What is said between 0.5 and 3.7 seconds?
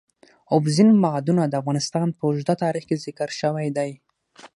اوبزین معدنونه د افغانستان په اوږده تاریخ کې ذکر شوی